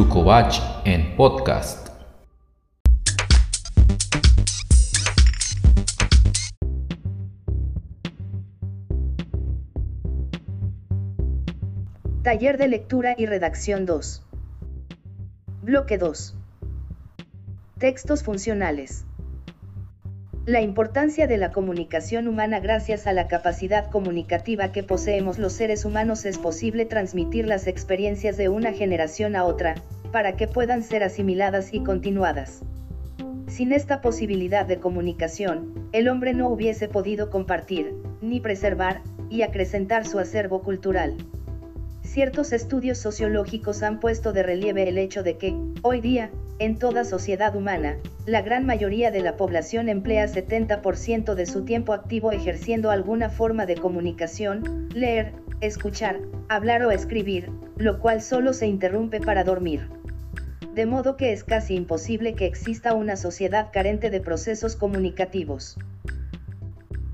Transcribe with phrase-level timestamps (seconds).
[0.00, 1.90] Tucovach en podcast.
[12.22, 14.22] Taller de lectura y redacción 2.
[15.64, 16.34] Bloque 2.
[17.76, 19.04] Textos funcionales.
[20.50, 25.84] La importancia de la comunicación humana gracias a la capacidad comunicativa que poseemos los seres
[25.84, 29.76] humanos es posible transmitir las experiencias de una generación a otra,
[30.10, 32.62] para que puedan ser asimiladas y continuadas.
[33.46, 40.04] Sin esta posibilidad de comunicación, el hombre no hubiese podido compartir, ni preservar, y acrecentar
[40.04, 41.14] su acervo cultural.
[42.02, 47.04] Ciertos estudios sociológicos han puesto de relieve el hecho de que, hoy día, en toda
[47.04, 47.96] sociedad humana,
[48.26, 53.64] la gran mayoría de la población emplea 70% de su tiempo activo ejerciendo alguna forma
[53.64, 59.88] de comunicación, leer, escuchar, hablar o escribir, lo cual solo se interrumpe para dormir.
[60.74, 65.78] De modo que es casi imposible que exista una sociedad carente de procesos comunicativos.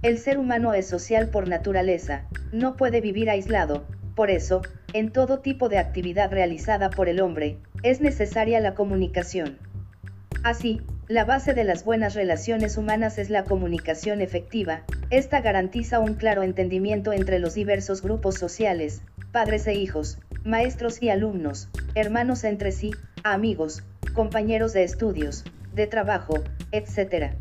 [0.00, 3.84] El ser humano es social por naturaleza, no puede vivir aislado,
[4.14, 4.62] por eso,
[4.94, 9.58] en todo tipo de actividad realizada por el hombre, es necesaria la comunicación.
[10.42, 16.14] Así, la base de las buenas relaciones humanas es la comunicación efectiva, esta garantiza un
[16.14, 22.72] claro entendimiento entre los diversos grupos sociales, padres e hijos, maestros y alumnos, hermanos entre
[22.72, 22.90] sí,
[23.22, 27.34] amigos, compañeros de estudios, de trabajo, etc.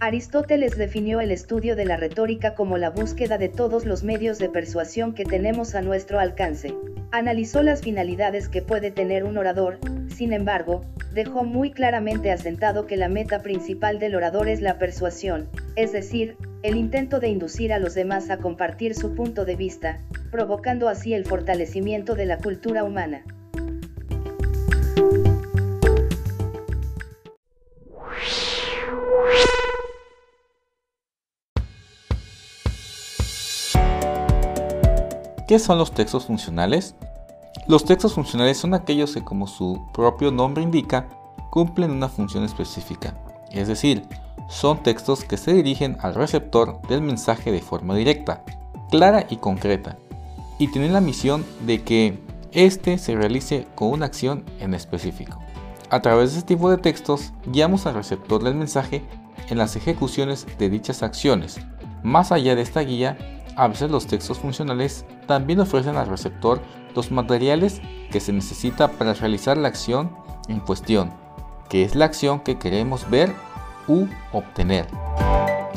[0.00, 4.48] Aristóteles definió el estudio de la retórica como la búsqueda de todos los medios de
[4.48, 6.74] persuasión que tenemos a nuestro alcance.
[7.14, 12.96] Analizó las finalidades que puede tener un orador, sin embargo, dejó muy claramente asentado que
[12.96, 17.78] la meta principal del orador es la persuasión, es decir, el intento de inducir a
[17.78, 22.82] los demás a compartir su punto de vista, provocando así el fortalecimiento de la cultura
[22.82, 23.22] humana.
[35.52, 36.94] ¿Qué son los textos funcionales?
[37.66, 41.10] Los textos funcionales son aquellos que, como su propio nombre indica,
[41.50, 43.12] cumplen una función específica,
[43.50, 44.02] es decir,
[44.48, 48.42] son textos que se dirigen al receptor del mensaje de forma directa,
[48.90, 49.98] clara y concreta,
[50.58, 52.18] y tienen la misión de que
[52.52, 55.38] éste se realice con una acción en específico.
[55.90, 59.02] A través de este tipo de textos, guiamos al receptor del mensaje
[59.50, 61.60] en las ejecuciones de dichas acciones.
[62.02, 63.18] Más allá de esta guía,
[63.56, 66.60] a veces los textos funcionales también ofrecen al receptor
[66.94, 67.80] los materiales
[68.10, 70.10] que se necesita para realizar la acción
[70.48, 71.10] en cuestión,
[71.68, 73.34] que es la acción que queremos ver
[73.88, 74.86] u obtener.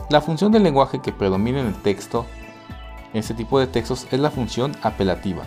[0.09, 2.25] La función del lenguaje que predomina en el texto,
[3.13, 5.43] en este tipo de textos, es la función apelativa.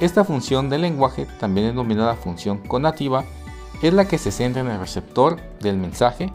[0.00, 3.24] Esta función del lenguaje, también denominada función conativa,
[3.82, 6.32] es la que se centra en el receptor del mensaje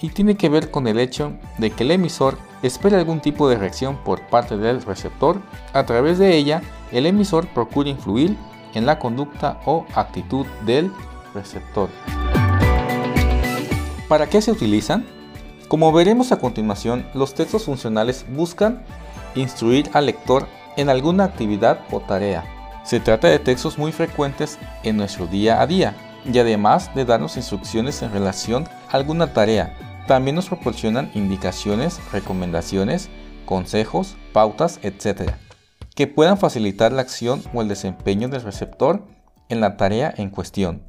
[0.00, 3.56] y tiene que ver con el hecho de que el emisor espera algún tipo de
[3.56, 5.40] reacción por parte del receptor.
[5.72, 6.62] A través de ella,
[6.92, 8.36] el emisor procura influir
[8.74, 10.92] en la conducta o actitud del
[11.34, 11.88] receptor.
[14.08, 15.04] ¿Para qué se utilizan?
[15.68, 18.84] Como veremos a continuación, los textos funcionales buscan
[19.34, 20.46] instruir al lector
[20.76, 22.44] en alguna actividad o tarea.
[22.84, 27.36] Se trata de textos muy frecuentes en nuestro día a día y además de darnos
[27.36, 29.76] instrucciones en relación a alguna tarea,
[30.06, 33.08] también nos proporcionan indicaciones, recomendaciones,
[33.44, 35.32] consejos, pautas, etc.,
[35.94, 39.06] que puedan facilitar la acción o el desempeño del receptor
[39.48, 40.82] en la tarea en cuestión.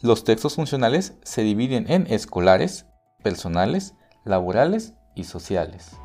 [0.00, 2.86] Los textos funcionales se dividen en escolares,
[3.22, 3.94] personales,
[4.24, 5.96] laborales y sociales.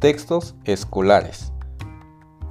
[0.00, 1.50] Textos escolares.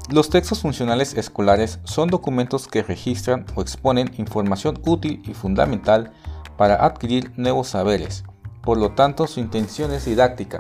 [0.10, 6.12] Los textos funcionales escolares son documentos que registran o exponen información útil y fundamental
[6.58, 8.26] para adquirir nuevos saberes.
[8.62, 10.60] Por lo tanto, su intención es didáctica,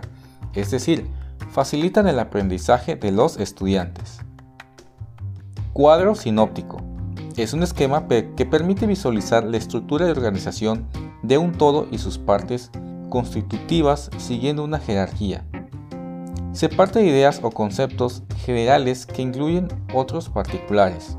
[0.53, 1.09] es decir,
[1.51, 4.19] facilitan el aprendizaje de los estudiantes.
[5.73, 6.77] Cuadro sinóptico.
[7.35, 10.87] Es un esquema que permite visualizar la estructura de organización
[11.21, 12.71] de un todo y sus partes
[13.09, 15.43] constitutivas siguiendo una jerarquía
[16.57, 21.15] se parte de ideas o conceptos generales que incluyen otros particulares.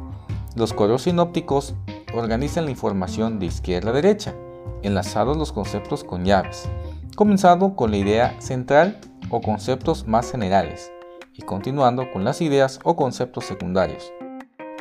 [0.56, 1.76] Los cuadros sinópticos
[2.12, 4.34] organizan la información de izquierda a derecha,
[4.82, 6.68] enlazados los conceptos con llaves,
[7.14, 8.98] comenzando con la idea central
[9.30, 10.90] o conceptos más generales,
[11.34, 14.12] y continuando con las ideas o conceptos secundarios.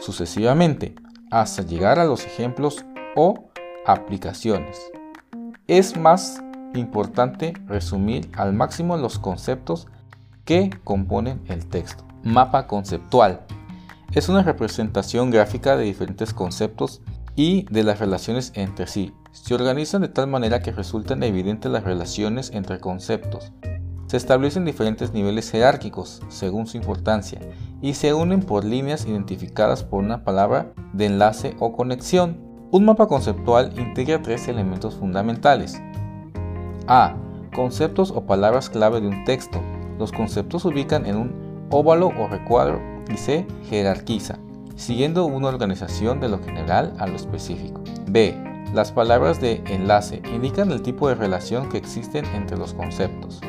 [0.01, 0.95] Sucesivamente,
[1.29, 2.83] hasta llegar a los ejemplos
[3.15, 3.51] o
[3.85, 4.79] aplicaciones.
[5.67, 6.41] Es más
[6.73, 9.87] importante resumir al máximo los conceptos
[10.47, 12.05] que componen el texto.
[12.23, 13.41] Mapa conceptual.
[14.13, 17.01] Es una representación gráfica de diferentes conceptos
[17.35, 19.13] y de las relaciones entre sí.
[19.33, 23.51] Se organizan de tal manera que resultan evidentes las relaciones entre conceptos.
[24.07, 27.41] Se establecen diferentes niveles jerárquicos según su importancia
[27.81, 32.39] y se unen por líneas identificadas por una palabra de enlace o conexión.
[32.71, 35.81] Un mapa conceptual integra tres elementos fundamentales.
[36.87, 37.17] A.
[37.53, 39.61] Conceptos o palabras clave de un texto.
[39.97, 42.79] Los conceptos se ubican en un óvalo o recuadro
[43.11, 44.39] y se jerarquiza,
[44.75, 47.81] siguiendo una organización de lo general a lo específico.
[48.07, 48.35] B.
[48.73, 53.39] Las palabras de enlace indican el tipo de relación que existen entre los conceptos.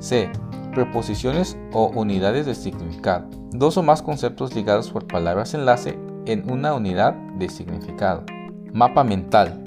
[0.00, 0.30] C.
[0.74, 3.26] Preposiciones o unidades de significado.
[3.52, 8.24] Dos o más conceptos ligados por palabras enlace en una unidad de significado.
[8.72, 9.64] Mapa mental.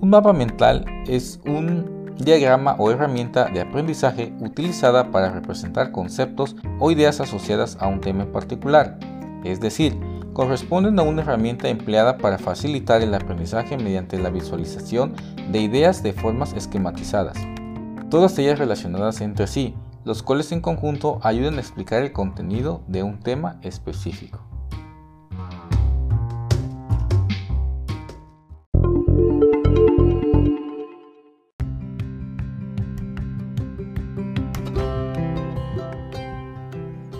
[0.00, 6.90] Un mapa mental es un diagrama o herramienta de aprendizaje utilizada para representar conceptos o
[6.90, 8.98] ideas asociadas a un tema en particular.
[9.44, 9.98] Es decir,
[10.32, 15.14] corresponden a una herramienta empleada para facilitar el aprendizaje mediante la visualización
[15.50, 17.36] de ideas de formas esquematizadas
[18.10, 19.74] todas ellas relacionadas entre sí,
[20.04, 24.49] los cuales en conjunto ayudan a explicar el contenido de un tema específico.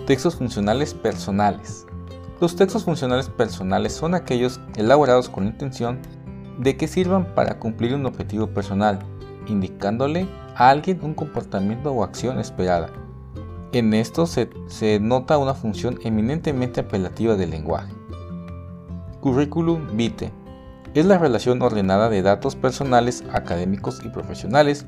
[0.07, 1.85] Textos funcionales personales.
[2.39, 5.99] Los textos funcionales personales son aquellos elaborados con la intención
[6.57, 8.99] de que sirvan para cumplir un objetivo personal,
[9.47, 12.89] indicándole a alguien un comportamiento o acción esperada.
[13.73, 14.49] En esto se,
[14.99, 17.93] nota una función eminentemente apelativa del lenguaje.
[19.21, 20.33] Curriculum vitae
[20.95, 24.87] es la relación ordenada de datos personales, académicos y profesionales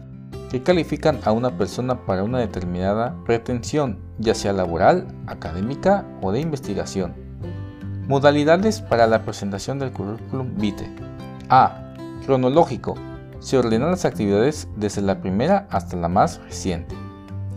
[0.49, 6.41] que califican a una persona para una determinada pretensión, ya sea laboral, académica o de
[6.41, 7.13] investigación.
[8.07, 10.93] Modalidades para la presentación del currículum vitae.
[11.49, 11.93] A.
[12.25, 12.95] Cronológico
[13.39, 16.95] se ordenan las actividades desde la primera hasta la más reciente.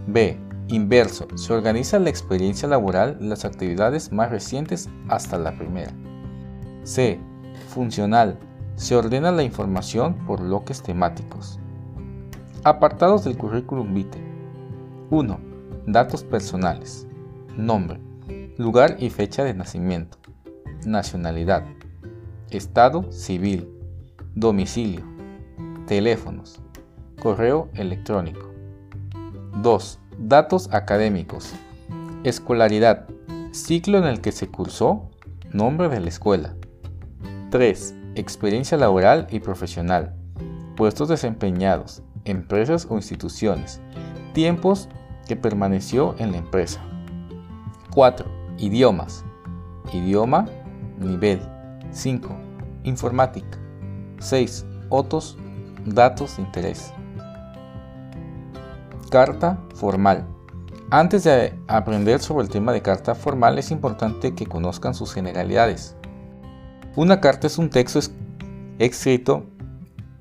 [0.06, 0.38] B.
[0.68, 1.28] Inverso.
[1.36, 5.92] Se organiza la experiencia laboral las actividades más recientes hasta la primera.
[6.82, 7.20] C.
[7.68, 8.38] Funcional.
[8.74, 11.60] Se ordena la información por bloques temáticos.
[12.66, 14.20] Apartados del currículum vitae.
[15.10, 15.38] 1.
[15.86, 17.06] Datos personales.
[17.56, 18.00] Nombre.
[18.58, 20.18] Lugar y fecha de nacimiento.
[20.84, 21.64] Nacionalidad.
[22.50, 23.68] Estado civil.
[24.34, 25.04] Domicilio
[25.86, 26.60] Teléfonos.
[27.22, 28.50] Correo electrónico.
[29.62, 30.00] 2.
[30.18, 31.52] Datos académicos.
[32.24, 33.06] Escolaridad.
[33.52, 35.08] Ciclo en el que se cursó.
[35.52, 36.56] Nombre de la escuela.
[37.52, 37.94] 3.
[38.16, 40.16] Experiencia laboral y profesional.
[40.74, 42.02] Puestos desempeñados.
[42.26, 43.80] Empresas o instituciones.
[44.34, 44.88] Tiempos
[45.26, 46.80] que permaneció en la empresa.
[47.94, 48.28] 4.
[48.58, 49.24] Idiomas.
[49.92, 50.46] Idioma,
[50.98, 51.40] nivel.
[51.90, 52.28] 5.
[52.84, 53.58] Informática.
[54.18, 54.66] 6.
[54.90, 55.38] Otros
[55.86, 56.92] Datos de interés.
[59.08, 60.26] Carta formal.
[60.90, 65.94] Antes de aprender sobre el tema de carta formal es importante que conozcan sus generalidades.
[66.96, 68.00] Una carta es un texto
[68.80, 69.46] escrito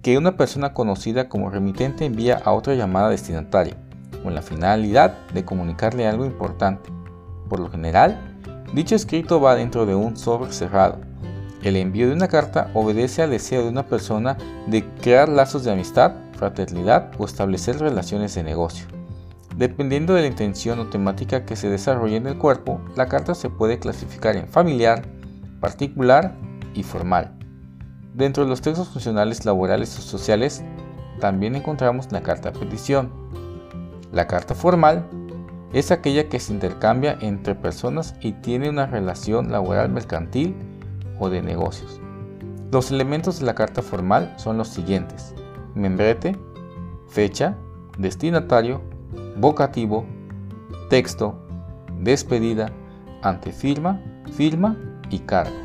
[0.05, 3.75] que una persona conocida como remitente envía a otra llamada destinataria,
[4.21, 6.91] con la finalidad de comunicarle algo importante.
[7.50, 8.38] Por lo general,
[8.71, 11.00] dicho escrito va dentro de un sobre cerrado,
[11.63, 15.71] el envío de una carta obedece al deseo de una persona de crear lazos de
[15.71, 18.85] amistad, fraternidad o establecer relaciones de negocio.
[19.57, 23.50] Dependiendo de la intención o temática que se desarrolle en el cuerpo, la carta se
[23.50, 25.01] puede clasificar en familiar,
[25.59, 26.35] particular
[26.75, 27.34] y formal.
[28.15, 30.63] Dentro de los textos funcionales laborales o sociales,
[31.19, 33.12] también encontramos la carta petición.
[34.13, 35.05] La carta formal
[35.74, 40.55] es aquella que se intercambia entre personas y tiene una relación laboral mercantil
[41.19, 42.00] o de negocios.
[42.72, 45.36] Los elementos de la carta formal son los siguientes.
[45.74, 46.38] Membrete,
[47.10, 47.57] fecha,
[47.98, 48.81] destinatario,
[49.36, 50.05] vocativo,
[50.89, 51.36] texto,
[52.00, 52.72] despedida,
[53.24, 54.00] antefirma,
[54.31, 54.77] firma
[55.10, 55.64] y cargo.